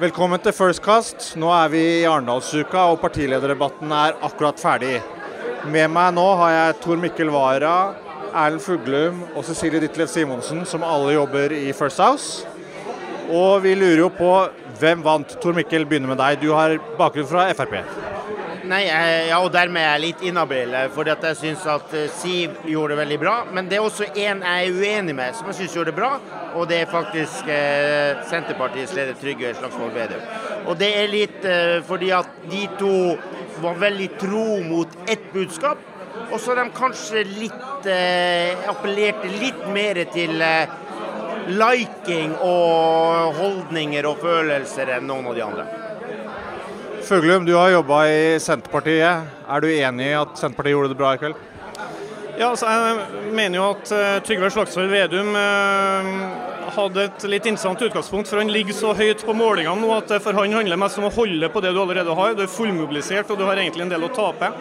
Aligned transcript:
Velkommen 0.00 0.40
til 0.40 0.54
First 0.56 0.80
Cast. 0.80 1.24
Nå 1.36 1.50
er 1.52 1.66
vi 1.68 1.80
i 1.98 2.04
Arendalsuka, 2.08 2.86
og 2.88 3.02
partilederdebatten 3.02 3.90
er 3.92 4.14
akkurat 4.24 4.56
ferdig. 4.56 4.94
Med 5.68 5.92
meg 5.92 6.14
nå 6.16 6.24
har 6.40 6.54
jeg 6.54 6.78
Tor 6.80 7.02
Mikkel 7.02 7.28
Wara, 7.34 7.92
Erlend 8.30 8.64
Fuglum 8.64 9.18
og 9.34 9.44
Cecilie 9.44 9.82
Ditlev 9.82 10.08
Simonsen, 10.08 10.62
som 10.64 10.86
alle 10.88 11.18
jobber 11.18 11.52
i 11.52 11.74
First 11.76 12.00
House. 12.00 12.48
Og 13.28 13.60
vi 13.66 13.74
lurer 13.76 14.06
jo 14.06 14.08
på 14.16 14.32
hvem 14.80 15.04
vant. 15.04 15.36
Tor 15.44 15.52
Mikkel, 15.58 15.84
begynner 15.84 16.14
med 16.14 16.22
deg. 16.22 16.40
Du 16.40 16.54
har 16.56 16.78
bakgrunn 16.96 17.28
fra 17.28 17.50
Frp. 17.60 17.76
Nei, 18.70 18.84
ja, 18.86 19.38
og 19.42 19.48
dermed 19.50 19.82
er 19.82 19.96
jeg 19.96 20.02
litt 20.04 20.20
inhabil, 20.28 20.74
fordi 20.94 21.14
jeg 21.24 21.38
syns 21.40 21.64
at 21.66 21.94
eh, 21.96 22.10
Siv 22.14 22.60
gjorde 22.70 22.94
det 22.94 22.98
veldig 23.00 23.16
bra. 23.18 23.32
Men 23.50 23.66
det 23.66 23.80
er 23.80 23.86
også 23.86 24.06
en 24.12 24.44
jeg 24.46 24.68
er 24.68 24.76
uenig 24.76 25.16
med, 25.18 25.34
som 25.34 25.50
jeg 25.50 25.58
syns 25.58 25.74
gjorde 25.74 25.90
det 25.90 25.96
bra. 25.96 26.10
Og 26.54 26.68
det 26.70 26.78
er 26.84 26.92
faktisk 26.92 27.50
eh, 27.50 28.20
Senterpartiets 28.30 28.94
leder 28.94 29.18
Trygve 29.18 29.50
Slagsvold 29.58 29.96
Vedum. 29.96 30.22
Og 30.70 30.78
det 30.78 30.92
er 31.00 31.10
litt 31.10 31.42
eh, 31.50 31.80
fordi 31.88 32.12
at 32.14 32.30
de 32.52 32.62
to 32.78 32.94
var 33.60 33.82
veldig 33.82 34.08
tro 34.22 34.46
mot 34.62 34.94
ett 35.10 35.26
budskap. 35.34 35.82
Og 36.30 36.38
så 36.38 36.52
har 36.54 36.62
de 36.62 36.70
kanskje 36.78 37.26
litt 37.26 37.90
eh, 37.90 38.54
appellerte 38.70 39.34
litt 39.40 39.66
mer 39.74 40.04
til 40.14 40.38
eh, 40.46 40.80
liking 41.50 42.38
og 42.38 43.34
holdninger 43.42 44.06
og 44.06 44.22
følelser 44.22 44.94
enn 45.00 45.10
noen 45.10 45.32
av 45.32 45.40
de 45.40 45.48
andre. 45.50 45.70
Fuglum, 47.10 47.44
du 47.44 47.54
har 47.54 47.72
jobba 47.72 48.04
i 48.06 48.38
Senterpartiet. 48.38 49.30
Er 49.50 49.62
du 49.64 49.66
enig 49.66 50.04
i 50.06 50.12
at 50.14 50.36
Senterpartiet 50.38 50.76
gjorde 50.76 50.92
det 50.92 50.98
bra 51.00 51.08
i 51.10 51.18
kveld? 51.18 51.40
Ja, 52.38 52.52
altså, 52.52 52.68
Jeg 52.70 53.32
mener 53.34 53.58
jo 53.58 53.64
at 53.72 53.90
uh, 53.90 54.20
Trygve 54.22 54.50
Slagsvold 54.54 54.92
Vedum 54.92 55.32
uh, 55.34 56.12
hadde 56.76 57.08
et 57.08 57.26
litt 57.32 57.48
interessant 57.50 57.82
utgangspunkt. 57.82 58.30
For 58.30 58.38
han 58.38 58.52
ligger 58.54 58.78
så 58.78 58.92
høyt 58.94 59.24
på 59.26 59.34
målingene 59.34 59.82
nå 59.82 59.90
at 59.96 60.14
for 60.22 60.38
han 60.38 60.54
handler 60.54 60.78
mest 60.78 61.00
om 61.02 61.08
å 61.08 61.10
holde 61.16 61.50
på 61.50 61.64
det 61.64 61.74
du 61.74 61.80
allerede 61.82 62.14
har. 62.14 62.36
Du 62.38 62.44
er 62.46 62.54
fullmobilisert 62.54 63.34
og 63.34 63.42
du 63.42 63.44
har 63.48 63.58
egentlig 63.58 63.88
en 63.88 63.92
del 63.96 64.06
å 64.06 64.12
tape. 64.14 64.52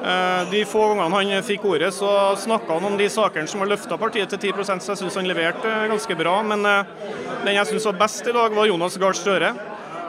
Uh, 0.00 0.40
de 0.54 0.64
få 0.64 0.86
gangene 0.94 1.36
han 1.36 1.44
fikk 1.44 1.68
ordet, 1.68 1.92
så 1.92 2.32
snakka 2.46 2.78
han 2.78 2.88
om 2.94 2.96
de 2.96 3.12
sakene 3.12 3.44
som 3.50 3.60
har 3.60 3.74
løfta 3.74 4.00
partiet 4.00 4.32
til 4.32 4.54
10 4.54 4.64
så 4.64 4.80
jeg 4.94 5.02
syns 5.04 5.20
han 5.20 5.28
leverte 5.28 5.76
ganske 5.92 6.16
bra. 6.16 6.40
Men 6.48 6.64
den 6.64 7.54
jeg 7.58 7.74
syns 7.74 7.92
var 7.92 8.02
best 8.06 8.24
i 8.24 8.36
dag, 8.40 8.56
var 8.56 8.72
Jonas 8.72 8.96
Gahr 8.96 9.20
Støre 9.20 9.52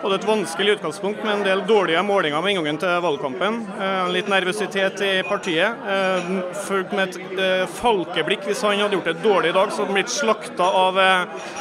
hadde 0.05 0.19
et 0.19 0.27
vanskelig 0.27 0.75
utgangspunkt 0.75 1.23
med 1.25 1.33
en 1.33 1.43
del 1.45 1.61
dårlige 1.65 2.01
målinger 2.05 2.41
med 2.43 2.53
inngangen 2.53 2.77
til 2.77 2.99
valgkampen. 3.01 3.55
Eh, 3.81 4.11
litt 4.13 4.27
nervøsitet 4.29 5.01
i 5.01 5.13
partiet. 5.25 5.81
Eh, 5.89 6.27
fulgt 6.67 6.93
med 6.93 7.15
et 7.15 7.41
eh, 7.41 7.63
falkeblikk. 7.79 8.45
Hvis 8.45 8.61
han 8.61 8.77
hadde 8.77 8.99
gjort 8.99 9.09
det 9.09 9.23
dårlig 9.23 9.49
i 9.49 9.55
dag, 9.57 9.71
så 9.71 9.81
hadde 9.81 9.89
han 9.89 9.97
blitt 9.97 10.13
slakta 10.13 10.67
av 10.83 10.99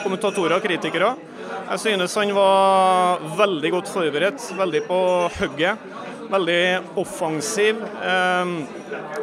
kommentatorer 0.03 0.59
og 0.59 0.67
kritikere. 0.67 1.15
Jeg 1.71 1.81
synes 1.87 2.19
han 2.21 2.35
var 2.37 3.25
veldig 3.39 3.71
godt 3.79 3.93
forberedt, 3.95 4.45
veldig 4.59 4.85
på 4.91 5.01
hugget. 5.39 5.91
Veldig 6.35 6.63
offensiv. 7.01 7.81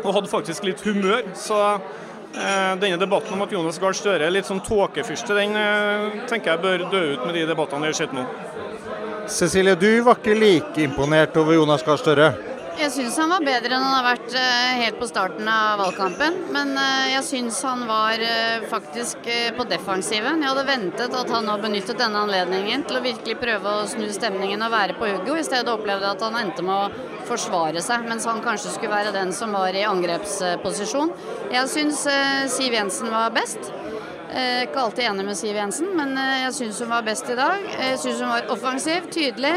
Og 0.02 0.14
hadde 0.16 0.32
faktisk 0.32 0.66
litt 0.66 0.82
humør. 0.86 1.28
Så 1.38 1.60
denne 2.82 2.98
debatten 2.98 3.36
om 3.36 3.46
at 3.46 3.54
Jonas 3.54 3.78
Gahr 3.82 3.94
Støre 3.98 4.26
er 4.26 4.34
litt 4.34 4.48
sånn 4.48 4.64
tåkefyrste, 4.64 5.36
den 5.36 5.58
tenker 6.32 6.54
jeg 6.54 6.64
bør 6.64 6.86
dø 6.94 7.02
ut 7.18 7.26
med 7.28 7.36
de 7.36 7.44
debattene 7.50 7.84
vi 7.84 7.92
har 7.92 8.00
sett 8.00 8.16
nå. 8.16 8.26
Cecilie, 9.28 9.76
du 9.76 10.02
var 10.02 10.18
ikke 10.20 10.38
like 10.38 10.82
imponert 10.82 11.38
over 11.38 11.54
Jonas 11.56 11.84
Gahr 11.86 12.00
Støre? 12.02 12.32
Jeg 12.82 12.90
syns 12.96 13.18
han 13.20 13.30
var 13.30 13.44
bedre 13.46 13.76
enn 13.76 13.84
han 13.84 13.94
har 13.94 14.06
vært 14.06 14.34
eh, 14.40 14.70
helt 14.80 14.98
på 14.98 15.06
starten 15.10 15.46
av 15.52 15.82
valgkampen. 15.84 16.38
Men 16.56 16.72
eh, 16.80 17.12
jeg 17.12 17.26
syns 17.28 17.60
han 17.68 17.84
var 17.90 18.24
eh, 18.26 18.64
faktisk 18.72 19.28
på 19.58 19.66
defensiven. 19.70 20.42
Jeg 20.42 20.50
hadde 20.50 20.66
ventet 20.70 21.18
at 21.20 21.34
han 21.36 21.46
nå 21.46 21.58
benyttet 21.62 22.00
denne 22.00 22.24
anledningen 22.24 22.86
til 22.88 22.98
å 22.98 23.04
virkelig 23.04 23.38
prøve 23.44 23.76
å 23.76 23.90
snu 23.92 24.08
stemningen 24.16 24.66
og 24.66 24.74
være 24.74 24.98
på 24.98 25.12
hugget, 25.12 25.44
i 25.44 25.48
stedet 25.52 25.76
opplevde 25.76 26.16
at 26.16 26.26
han 26.26 26.40
endte 26.42 26.66
med 26.66 26.74
å 26.74 27.28
forsvare 27.30 27.84
seg, 27.86 28.08
mens 28.10 28.26
han 28.28 28.42
kanskje 28.44 28.74
skulle 28.74 28.96
være 28.96 29.14
den 29.16 29.36
som 29.36 29.54
var 29.56 29.78
i 29.78 29.86
angrepsposisjon. 29.88 31.14
Jeg 31.54 31.70
syns 31.72 32.08
Siv 32.56 32.80
Jensen 32.80 33.14
var 33.14 33.36
best. 33.36 33.70
Jeg 34.32 34.44
er 34.48 34.70
ikke 34.70 34.84
alltid 34.86 35.04
enig 35.10 35.24
med 35.28 35.36
Siv 35.36 35.58
Jensen, 35.60 35.90
men 35.98 36.14
eh, 36.16 36.46
jeg 36.46 36.54
syns 36.56 36.78
hun 36.80 36.92
var 36.94 37.04
best 37.04 37.28
i 37.28 37.36
dag. 37.36 37.66
Jeg 37.68 37.98
syns 38.00 38.22
hun 38.24 38.30
var 38.32 38.46
offensiv, 38.54 39.10
tydelig. 39.12 39.52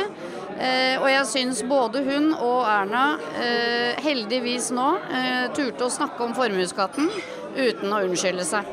Eh, 0.59 0.97
og 0.99 1.07
jeg 1.13 1.29
syns 1.31 1.61
både 1.71 2.03
hun 2.03 2.33
og 2.35 2.65
Erna 2.67 3.05
eh, 3.39 4.01
heldigvis 4.03 4.73
nå 4.75 4.89
turte 5.55 5.87
å 5.87 5.95
snakke 5.95 6.27
om 6.27 6.35
formuesskatten 6.35 7.07
uten 7.55 7.95
å 7.95 8.03
unnskylde 8.09 8.47
seg. 8.49 8.67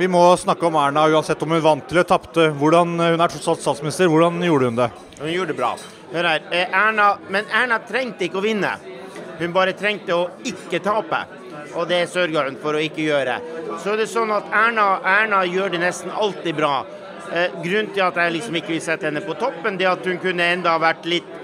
Vi 0.00 0.08
må 0.08 0.22
snakke 0.40 0.68
om 0.70 0.78
Erna 0.80 1.04
uansett 1.12 1.42
om 1.44 1.52
hun 1.52 1.64
vant 1.64 1.92
eller 1.92 2.08
tapte. 2.08 2.48
Hun 2.56 3.00
er 3.04 3.20
tross 3.28 3.52
alt 3.52 3.64
statsminister. 3.66 4.08
Hvordan 4.08 4.40
gjorde 4.46 4.70
hun 4.70 4.80
det? 4.80 4.88
Hun 5.18 5.34
gjorde 5.34 5.52
det 5.52 5.58
bra. 5.58 5.74
Hør 6.14 6.30
her. 6.32 6.48
Erna, 6.64 7.10
men 7.28 7.50
Erna 7.52 7.82
trengte 7.84 8.24
ikke 8.24 8.40
å 8.40 8.46
vinne. 8.46 8.72
Hun 9.36 9.52
bare 9.52 9.76
trengte 9.76 10.16
å 10.16 10.30
ikke 10.48 10.80
tape 10.80 11.26
og 11.74 11.88
det 11.90 12.04
sørger 12.12 12.50
hun 12.50 12.58
for 12.62 12.76
å 12.76 12.82
ikke 12.82 13.04
gjøre. 13.06 13.38
Så 13.82 13.92
er 13.92 14.02
det 14.02 14.08
sånn 14.10 14.32
at 14.34 14.48
Erna, 14.54 14.86
Erna 15.06 15.42
gjør 15.48 15.74
det 15.74 15.82
nesten 15.82 16.12
alltid 16.12 16.56
bra. 16.58 16.76
Eh, 17.32 17.58
grunnen 17.62 17.92
til 17.92 18.06
at 18.06 18.16
jeg 18.16 18.36
liksom 18.38 18.56
ikke 18.56 18.74
vil 18.74 18.84
sette 18.84 19.08
henne 19.08 19.24
på 19.24 19.36
toppen, 19.40 19.76
det 19.76 19.86
er 19.86 19.96
at 19.96 20.06
hun 20.08 20.20
kunne 20.22 20.52
enda 20.54 20.78
vært 20.80 21.08
litt 21.08 21.34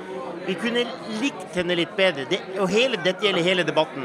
Vi 0.44 0.52
kunne 0.60 0.82
likt 1.22 1.54
henne 1.56 1.72
litt 1.72 1.94
bedre. 1.96 2.26
Det, 2.28 2.36
og 2.60 2.68
hele, 2.68 2.98
dette 3.00 3.24
gjelder 3.24 3.46
hele 3.46 3.62
debatten. 3.64 4.02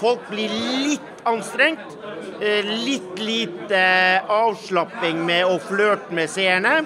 Folk 0.00 0.22
blir 0.30 0.48
litt 0.86 1.20
anstrengt. 1.28 1.98
Eh, 2.40 2.64
litt 2.64 3.18
lite 3.20 3.76
eh, 3.76 4.30
avslapping 4.32 5.20
med 5.26 5.44
å 5.44 5.58
flørte 5.60 6.16
med 6.16 6.32
seerne, 6.32 6.78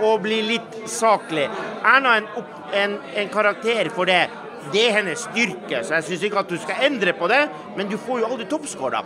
og 0.00 0.24
blir 0.24 0.48
litt 0.48 0.80
saklig. 0.88 1.44
Erna 1.84 2.16
er 2.16 2.24
en, 2.24 2.48
en, 2.80 2.96
en 3.22 3.30
karakter 3.36 3.92
for 3.92 4.08
det. 4.08 4.24
Det 4.72 4.86
er 4.88 4.98
hennes 4.98 5.26
styrke, 5.28 5.82
så 5.84 5.98
jeg 5.98 6.08
syns 6.10 6.26
ikke 6.28 6.42
at 6.42 6.52
du 6.52 6.58
skal 6.60 6.88
endre 6.88 7.14
på 7.16 7.30
det. 7.32 7.42
Men 7.78 7.90
du 7.90 7.98
får 8.00 8.22
jo 8.22 8.30
aldri 8.32 8.48
toppskåra. 8.50 9.04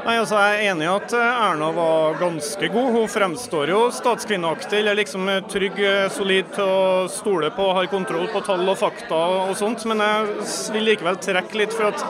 Nei, 0.00 0.14
altså 0.16 0.38
Jeg 0.40 0.54
er 0.56 0.70
enig 0.72 0.86
i 0.86 0.88
at 0.88 1.12
eh, 1.12 1.40
Erna 1.44 1.66
var 1.76 2.14
ganske 2.20 2.68
god. 2.72 2.86
Hun 2.94 3.10
fremstår 3.12 3.68
jo 3.68 3.80
statskvinneaktig, 3.92 4.78
eller 4.80 4.96
liksom 4.96 5.28
trygg, 5.52 5.76
eh, 5.84 6.06
solid 6.14 6.48
til 6.54 6.64
å 6.64 7.08
stole 7.12 7.50
på, 7.52 7.66
har 7.76 7.90
kontroll 7.92 8.24
på 8.32 8.40
tall 8.46 8.64
og 8.64 8.78
fakta 8.80 9.18
og 9.50 9.52
sånt. 9.60 9.84
Men 9.90 10.00
jeg 10.00 10.46
vil 10.76 10.88
likevel 10.88 11.20
trekke 11.20 11.60
litt, 11.60 11.76
for 11.76 11.90
at 11.90 12.00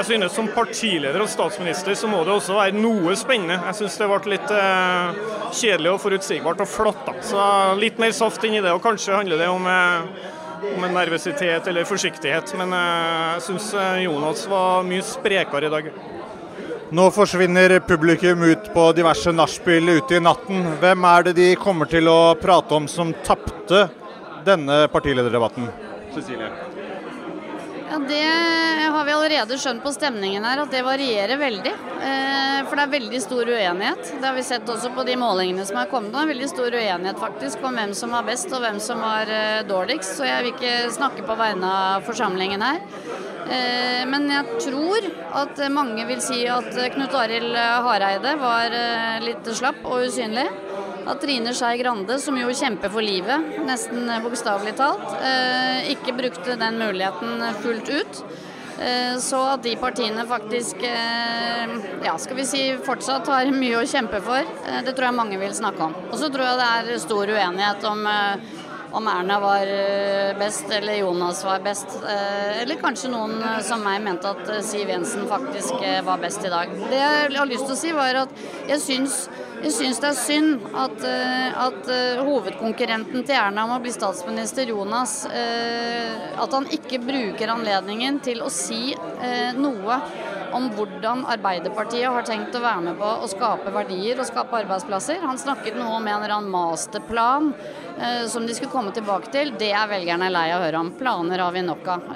jeg 0.00 0.10
synes 0.10 0.36
som 0.36 0.50
partileder 0.52 1.24
og 1.24 1.32
statsminister 1.32 1.96
så 1.96 2.10
må 2.12 2.20
det 2.28 2.34
også 2.34 2.58
være 2.58 2.76
noe 2.76 3.16
spennende. 3.18 3.56
Jeg 3.70 3.80
synes 3.80 3.96
det 4.02 4.10
ble 4.12 4.34
litt 4.34 4.52
eh, 4.58 5.22
kjedelig 5.62 5.94
og 5.94 6.02
forutsigbart 6.04 6.60
og 6.66 6.68
flatt. 6.68 7.02
da. 7.08 7.16
Så 7.24 7.48
litt 7.80 7.96
mer 8.02 8.12
saft 8.16 8.44
i 8.44 8.52
det, 8.58 8.68
og 8.68 8.84
kanskje 8.84 9.16
handler 9.16 9.40
det 9.40 9.48
om 9.48 9.64
eh, 9.70 10.28
om 10.64 10.84
en 10.86 10.94
nervøsitet 10.94 11.68
eller 11.70 11.88
forsiktighet. 11.88 12.54
Men 12.60 12.74
eh, 12.76 13.36
jeg 13.36 13.44
syns 13.48 13.68
eh, 13.74 14.02
Jonas 14.06 14.46
var 14.50 14.86
mye 14.88 15.04
sprekere 15.06 15.68
i 15.68 15.74
dag. 15.76 15.92
Nå 16.90 17.06
forsvinner 17.14 17.76
publikum 17.86 18.42
ut 18.50 18.72
på 18.74 18.88
diverse 18.96 19.30
nachspiel 19.34 19.92
ute 20.00 20.18
i 20.18 20.24
natten. 20.24 20.66
Hvem 20.82 21.06
er 21.12 21.28
det 21.28 21.36
de 21.38 21.48
kommer 21.60 21.90
til 21.90 22.10
å 22.10 22.34
prate 22.40 22.74
om 22.74 22.90
som 22.90 23.14
tapte 23.26 23.86
denne 24.46 24.82
partilederdebatten? 24.90 25.70
Cecilie? 26.16 26.50
Ja, 27.90 27.98
Det 27.98 28.90
har 28.92 29.04
vi 29.04 29.12
allerede 29.12 29.56
skjønt 29.58 29.82
på 29.82 29.90
stemningen 29.90 30.44
her, 30.46 30.60
at 30.62 30.70
det 30.70 30.82
varierer 30.86 31.40
veldig. 31.40 31.72
Eh, 32.06 32.58
for 32.68 32.78
det 32.78 32.84
er 32.84 32.92
veldig 32.92 33.20
stor 33.24 33.50
uenighet. 33.50 34.12
Det 34.12 34.28
har 34.28 34.36
vi 34.36 34.44
sett 34.46 34.70
også 34.70 34.92
på 34.94 35.02
de 35.08 35.16
målingene 35.18 35.64
som 35.66 35.80
er 35.80 35.90
kommet. 35.90 36.12
Det 36.14 36.20
er 36.22 36.30
veldig 36.30 36.50
stor 36.52 36.70
uenighet 36.70 37.18
faktisk 37.18 37.66
om 37.66 37.74
hvem 37.80 37.96
som 37.98 38.14
var 38.14 38.28
best 38.28 38.54
og 38.54 38.62
hvem 38.62 38.78
som 38.84 39.02
var 39.02 39.34
eh, 39.34 39.64
dårligst. 39.66 40.14
Så 40.20 40.28
jeg 40.28 40.44
vil 40.44 40.54
ikke 40.54 40.94
snakke 40.94 41.26
på 41.26 41.38
vegne 41.42 41.74
av 41.80 42.06
forsamlingen 42.06 42.62
her. 42.62 42.78
Eh, 43.50 44.06
men 44.06 44.30
jeg 44.30 44.62
tror 44.68 45.10
at 45.42 45.66
mange 45.74 46.06
vil 46.06 46.22
si 46.22 46.44
at 46.46 46.70
Knut 46.94 47.18
Arild 47.24 47.58
Hareide 47.58 48.38
var 48.38 48.80
litt 49.26 49.50
slapp 49.58 49.82
og 49.82 50.06
usynlig 50.06 50.46
at 51.06 51.20
Trine 51.20 51.54
Skei 51.54 51.78
Grande, 51.80 52.18
som 52.18 52.36
jo 52.38 52.52
kjemper 52.54 52.92
for 52.92 53.04
livet, 53.04 53.58
nesten 53.66 54.08
bokstavelig 54.24 54.76
talt, 54.78 55.16
eh, 55.24 55.90
ikke 55.94 56.16
brukte 56.16 56.58
den 56.60 56.78
muligheten 56.80 57.44
fullt 57.62 57.88
ut. 57.88 58.22
Eh, 58.80 59.16
så 59.20 59.42
at 59.54 59.62
de 59.62 59.74
partiene 59.76 60.24
faktisk 60.28 60.82
eh, 60.88 61.74
ja, 62.04 62.16
skal 62.18 62.38
vi 62.38 62.46
si 62.48 62.62
fortsatt 62.86 63.28
har 63.28 63.52
mye 63.52 63.82
å 63.82 63.88
kjempe 63.88 64.22
for, 64.24 64.46
det 64.84 64.94
tror 64.94 65.10
jeg 65.10 65.18
mange 65.20 65.40
vil 65.40 65.54
snakke 65.56 65.90
om. 65.90 65.98
Og 66.08 66.16
så 66.20 66.32
tror 66.32 66.48
jeg 66.48 66.62
det 66.62 66.72
er 66.78 67.04
stor 67.06 67.36
uenighet 67.36 67.92
om 67.92 68.10
om 68.90 69.06
Erna 69.06 69.36
var 69.38 69.68
best 70.34 70.72
eller 70.74 70.96
Jonas 70.98 71.44
var 71.46 71.60
best. 71.62 71.92
Eller 72.02 72.74
kanskje 72.80 73.12
noen 73.12 73.36
som 73.62 73.84
meg 73.86 74.00
mente 74.02 74.26
at 74.26 74.50
Siv 74.66 74.90
Jensen 74.90 75.28
faktisk 75.30 75.84
var 76.02 76.18
best 76.18 76.42
i 76.42 76.50
dag. 76.50 76.72
Det 76.90 76.98
jeg 76.98 77.36
har 77.36 77.46
lyst 77.46 77.68
til 77.68 77.76
å 77.76 77.78
si, 77.78 77.92
var 77.94 78.18
at 78.24 78.42
jeg 78.66 78.82
syns 78.82 79.20
jeg 79.60 79.72
syns 79.76 79.98
det 80.00 80.08
er 80.08 80.16
synd 80.16 80.62
at, 80.72 81.02
eh, 81.04 81.58
at, 81.66 81.88
eh, 81.92 82.20
hovedkonkurrenten 82.24 83.24
til 83.26 83.36
Erna 83.36 83.66
om 83.66 83.74
å 83.76 83.82
bli 83.82 83.92
statsminister, 83.92 84.68
Jonas, 84.72 85.26
eh, 85.26 86.32
at 86.40 86.52
han 86.56 86.64
ikke 86.72 87.00
bruker 87.04 87.52
anledningen 87.52 88.20
til 88.24 88.40
å 88.40 88.50
si 88.50 88.94
noe 89.56 89.96
om 90.52 90.68
hvordan 90.74 91.26
Arbeiderpartiet 91.30 92.08
har 92.08 92.24
tenkt 92.26 92.56
å 92.56 92.62
være 92.62 92.82
med 92.82 92.98
på 92.98 93.10
å 93.22 93.28
skape 93.28 93.70
verdier 93.70 94.18
og 94.18 94.26
skape 94.26 94.64
arbeidsplasser. 94.64 95.20
Han 95.20 95.38
snakket 95.38 95.76
noe 95.76 95.98
om 95.98 96.08
en 96.08 96.22
eller 96.22 96.34
annen 96.38 96.50
masterplan 96.50 97.52
som 98.26 98.46
de 98.46 98.54
skulle 98.54 98.72
komme 98.72 98.92
tilbake 98.96 99.30
til. 99.30 99.52
Det 99.52 99.70
er 99.70 99.86
velgerne 99.86 100.30
lei 100.32 100.50
av 100.50 100.62
å 100.62 100.64
høre 100.64 100.80
om. 100.80 100.90
Planer 100.98 101.38
har 101.38 101.52
vi 101.52 101.62
nok 101.62 101.86
av. 101.86 102.08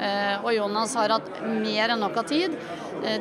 Og 0.43 0.51
Jonas 0.57 0.95
har 0.95 1.19
hatt 1.19 1.31
mer 1.45 1.91
enn 1.91 2.01
nok 2.01 2.17
av 2.17 2.27
tid 2.27 2.57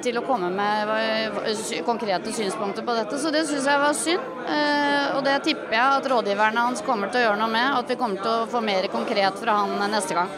til 0.04 0.18
å 0.20 0.24
komme 0.26 0.50
med 0.54 0.92
eh, 0.98 1.82
konkrete 1.86 2.34
synspunkter 2.36 2.86
på 2.86 2.96
dette, 2.98 3.20
så 3.20 3.32
det 3.34 3.46
syns 3.50 3.68
jeg 3.68 3.82
var 3.82 3.98
synd. 3.98 4.28
Eh, 4.48 5.16
og 5.18 5.24
det 5.26 5.40
tipper 5.48 5.76
jeg 5.78 6.00
at 6.00 6.10
rådgiverne 6.14 6.68
hans 6.70 6.84
kommer 6.86 7.12
til 7.12 7.24
å 7.24 7.28
gjøre 7.28 7.42
noe 7.42 7.52
med, 7.52 7.70
og 7.74 7.84
at 7.84 7.94
vi 7.94 8.00
kommer 8.00 8.24
til 8.24 8.32
å 8.32 8.50
få 8.52 8.64
mer 8.64 8.88
konkret 8.94 9.40
fra 9.42 9.64
han 9.64 9.76
neste 9.92 10.18
gang. 10.18 10.32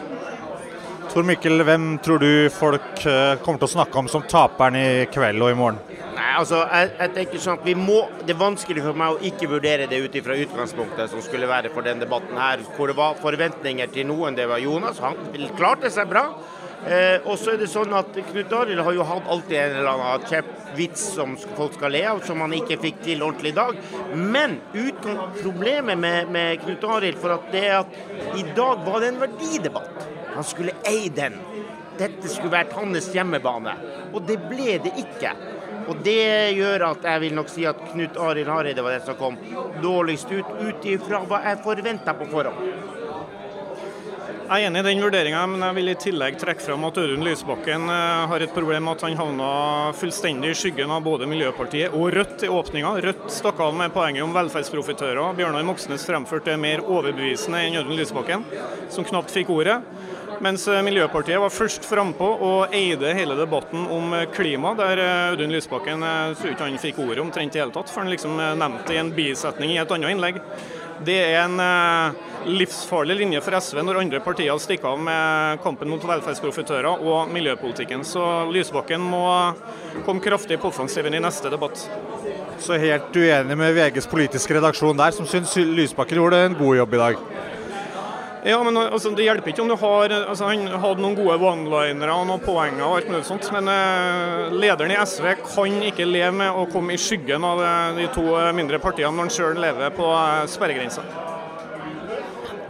Tor 1.06 1.24
Mikkel, 1.24 1.62
hvem 1.64 1.94
tror 2.02 2.18
du 2.20 2.30
folk 2.52 3.04
eh, 3.06 3.36
kommer 3.44 3.62
til 3.62 3.68
å 3.68 3.74
snakke 3.76 4.00
om 4.02 4.08
som 4.10 4.24
taperen 4.26 4.76
i 4.76 4.88
kveld 5.12 5.44
og 5.44 5.52
i 5.52 5.58
morgen? 5.58 5.78
Nei, 6.16 6.32
altså, 6.40 6.62
jeg, 6.66 6.90
jeg 6.96 7.12
tenker 7.14 7.42
sånn 7.44 7.58
at 7.60 7.64
vi 7.68 7.74
må, 7.78 7.98
Det 8.24 8.32
er 8.32 8.40
vanskelig 8.40 8.82
for 8.84 8.98
meg 8.98 9.14
å 9.14 9.30
ikke 9.30 9.48
vurdere 9.50 9.86
det 9.88 10.00
ut 10.02 10.18
fra 10.24 10.36
utgangspunktet 10.42 11.12
som 11.12 11.22
skulle 11.24 11.48
være 11.48 11.70
for 11.74 11.86
denne 11.86 12.04
debatten 12.04 12.40
her, 12.40 12.64
hvor 12.76 12.90
det 12.90 12.96
var 12.98 13.18
forventninger 13.20 13.92
til 13.92 14.08
noen. 14.10 14.36
Det 14.36 14.48
var 14.50 14.62
Jonas. 14.64 15.00
Han 15.04 15.16
klarte 15.56 15.92
seg 15.92 16.08
bra. 16.10 16.26
Eh, 16.84 17.24
og 17.24 17.38
så 17.40 17.54
er 17.54 17.62
det 17.62 17.70
sånn 17.72 17.94
at 17.96 18.12
Knut 18.28 18.52
Arild 18.54 18.82
har 18.84 18.94
jo 18.94 19.06
hatt 19.08 19.30
alltid 19.32 19.56
en 19.58 19.78
eller 19.80 19.88
annen 19.90 20.26
kjepp 20.28 20.52
vits 20.76 21.02
som 21.16 21.32
folk 21.56 21.74
skal 21.78 21.94
le 21.96 22.02
av, 22.10 22.20
som 22.26 22.42
han 22.44 22.54
ikke 22.54 22.78
fikk 22.82 23.00
til 23.06 23.24
ordentlig 23.26 23.54
i 23.54 23.56
dag. 23.56 23.80
Men 24.14 24.58
utgang, 24.76 25.22
problemet 25.40 25.98
med, 25.98 26.30
med 26.30 26.60
Knut 26.62 26.86
Arild 26.98 27.18
for 27.22 27.34
at 27.38 27.50
det 27.54 27.64
er 27.70 27.80
at 27.80 28.38
i 28.38 28.44
dag 28.54 28.84
var 28.86 29.02
det 29.02 29.12
en 29.14 29.22
verdidebatt. 29.24 30.06
Han 30.36 30.46
skulle 30.46 30.76
eie 30.86 31.10
den. 31.16 31.38
Dette 31.96 32.28
skulle 32.28 32.52
vært 32.52 32.76
hans 32.76 33.08
hjemmebane. 33.14 33.72
Og 34.12 34.20
det 34.28 34.36
ble 34.50 34.76
det 34.84 34.92
ikke. 35.00 35.32
Og 35.86 36.02
det 36.04 36.52
gjør 36.58 36.88
at 36.90 37.04
jeg 37.06 37.22
vil 37.22 37.34
nok 37.38 37.50
si 37.50 37.64
at 37.68 37.80
Knut 37.92 38.18
Arild 38.20 38.50
Hareide 38.50 38.84
var 38.84 38.96
den 38.96 39.06
som 39.06 39.18
kom 39.18 39.38
dårligst 39.82 40.32
ut, 40.34 40.54
ut 40.60 40.86
ifra 40.90 41.22
hva 41.26 41.42
jeg 41.46 41.62
forventa 41.64 42.14
på 42.18 42.28
forhånd. 42.30 42.94
Jeg 44.46 44.62
er 44.62 44.68
enig 44.68 44.78
i 44.78 44.86
den 44.86 45.00
vurderinga, 45.02 45.40
men 45.50 45.62
jeg 45.64 45.74
vil 45.74 45.90
i 45.90 45.94
tillegg 45.98 46.36
trekke 46.38 46.62
fram 46.62 46.84
at 46.86 46.98
Audun 47.02 47.24
Lysbakken 47.26 47.88
eh, 47.90 48.26
har 48.30 48.44
et 48.44 48.52
problem 48.54 48.84
med 48.86 48.92
at 48.94 49.02
han 49.02 49.16
havna 49.18 49.48
fullstendig 49.98 50.52
i 50.52 50.58
skyggen 50.60 50.92
av 50.94 51.02
både 51.02 51.26
Miljøpartiet 51.26 51.96
og 51.98 52.14
Rødt 52.14 52.44
i 52.46 52.50
åpninga. 52.54 52.92
Rødt 53.02 53.24
stakk 53.34 53.58
av 53.64 53.74
med 53.74 53.90
poenget 53.90 54.22
om 54.22 54.36
velferdsprofitører. 54.36 55.34
Bjørnar 55.34 55.66
Moxnes 55.66 56.06
fremførte 56.06 56.52
det 56.52 56.62
mer 56.62 56.84
overbevisende 56.86 57.64
enn 57.66 57.80
Audun 57.80 57.98
Lysbakken, 57.98 58.46
som 58.94 59.08
knapt 59.10 59.34
fikk 59.34 59.50
ordet. 59.56 59.80
Mens 60.46 60.68
eh, 60.70 60.84
Miljøpartiet 60.86 61.42
var 61.42 61.50
først 61.50 61.90
frampå 61.90 62.30
og 62.46 62.78
eide 62.78 63.18
hele 63.18 63.34
debatten 63.42 63.90
om 63.98 64.14
eh, 64.14 64.28
klima, 64.30 64.76
der 64.78 65.02
Audun 65.32 65.58
Lysbakken 65.58 66.06
tror 66.38 66.54
ikke 66.54 66.70
han 66.70 66.82
fikk 66.86 67.02
ordet 67.02 67.26
omtrent 67.26 67.58
i 67.58 67.64
hele 67.64 67.74
tatt, 67.74 67.90
for 67.90 68.06
han 68.06 68.14
liksom 68.14 68.38
nevnte 68.38 68.94
i 68.94 69.02
en 69.02 69.14
bisetning 69.18 69.74
i 69.74 69.82
et 69.82 69.98
annet 69.98 70.14
innlegg. 70.14 70.44
Det 71.04 71.16
er 71.18 71.42
en 71.42 71.60
livsfarlig 72.46 73.16
linje 73.18 73.40
for 73.44 73.56
SV 73.58 73.82
når 73.84 74.00
andre 74.00 74.20
partier 74.24 74.56
stikker 74.62 74.94
av 74.94 75.02
med 75.02 75.60
kampen 75.64 75.90
mot 75.90 76.04
velferdsprofitører 76.06 77.02
og 77.04 77.32
miljøpolitikken. 77.34 78.04
Så 78.06 78.22
Lysbakken 78.54 79.02
må 79.04 79.26
komme 80.06 80.24
kraftig 80.24 80.60
på 80.62 80.70
offensiven 80.70 81.16
i 81.16 81.22
neste 81.22 81.52
debatt. 81.52 81.82
Så 82.62 82.78
helt 82.80 83.16
uenig 83.16 83.58
med 83.58 83.76
VGs 83.76 84.08
politiske 84.08 84.56
redaksjon 84.56 84.96
der, 84.96 85.12
som 85.12 85.28
syns 85.28 85.56
Lysbakken 85.58 86.22
gjorde 86.22 86.44
en 86.46 86.58
god 86.58 86.80
jobb 86.80 86.96
i 86.96 87.02
dag. 87.02 87.26
Ja, 88.46 88.62
men 88.62 88.76
altså, 88.76 89.10
Det 89.10 89.24
hjelper 89.26 89.50
ikke 89.50 89.62
om 89.64 89.70
du 89.72 89.74
har 89.80 90.12
altså, 90.14 90.44
Han 90.46 90.68
hadde 90.70 91.02
noen 91.02 91.16
gode 91.18 91.34
one-linere 91.42 92.14
og 92.14 92.28
noen 92.28 92.42
poenger 92.44 92.84
og 92.86 93.00
alt 93.00 93.08
mulig 93.10 93.24
sånt, 93.26 93.48
men 93.50 93.66
uh, 93.66 94.54
lederen 94.54 94.94
i 94.94 94.98
SV 95.02 95.32
kan 95.42 95.80
ikke 95.88 96.06
leve 96.06 96.30
med 96.38 96.54
å 96.54 96.66
komme 96.70 96.94
i 96.94 97.00
skyggen 97.00 97.42
av 97.46 97.58
uh, 97.58 97.96
de 97.98 98.06
to 98.14 98.22
mindre 98.54 98.78
partiene 98.82 99.10
når 99.16 99.26
han 99.26 99.34
sjøl 99.34 99.58
lever 99.58 99.90
på 99.96 100.12
sperregrensa. 100.52 101.02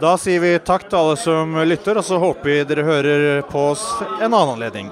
Da 0.01 0.15
sier 0.21 0.41
vi 0.41 0.55
takk 0.65 0.89
til 0.89 0.97
alle 0.97 1.17
som 1.21 1.53
lytter, 1.65 1.97
og 2.01 2.05
så 2.05 2.17
håper 2.21 2.49
vi 2.49 2.57
dere 2.69 2.85
hører 2.85 3.41
på 3.49 3.69
oss 3.75 3.85
en 4.17 4.33
annen 4.33 4.57
anledning. 4.57 4.89